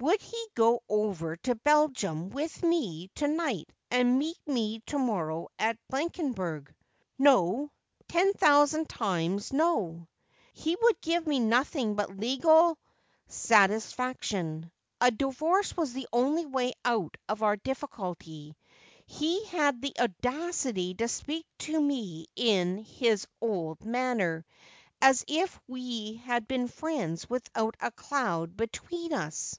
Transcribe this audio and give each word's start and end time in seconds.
Would 0.00 0.20
he 0.20 0.46
go 0.54 0.82
over 0.86 1.36
to 1.36 1.54
Belgium 1.54 2.28
with 2.28 2.62
me 2.62 3.08
to 3.14 3.26
night 3.26 3.70
and 3.90 4.18
meet 4.18 4.36
me 4.46 4.80
to 4.80 4.98
morrow 4.98 5.48
at 5.58 5.78
Blankenberg 5.88 6.66
1 6.66 6.74
No. 7.20 7.70
Ten 8.08 8.34
thousand 8.34 8.88
times 8.90 9.50
no. 9.52 10.06
He 10.52 10.76
would 10.82 11.00
give 11.00 11.26
me 11.26 11.38
nothing 11.40 11.94
but 11.94 12.14
legal 12.18 12.76
satis 13.28 13.92
faction. 13.94 14.70
A 15.00 15.10
divorce 15.10 15.74
was 15.74 15.94
the 15.94 16.08
only 16.12 16.44
way 16.44 16.74
out 16.84 17.16
of 17.28 17.42
our 17.42 17.56
difficulty. 17.56 18.56
He 19.06 19.46
had 19.46 19.80
the 19.80 19.94
audacity 19.98 20.92
to 20.96 21.08
speak 21.08 21.46
to 21.60 21.80
me 21.80 22.26
in 22.36 22.76
his 22.78 23.26
old 23.40 23.82
manner, 23.86 24.44
as 25.00 25.24
if 25.28 25.58
we 25.66 26.14
had 26.14 26.46
been 26.46 26.68
friends 26.68 27.30
without 27.30 27.76
a 27.80 27.90
cloud 27.92 28.54
between 28.56 29.14
us. 29.14 29.58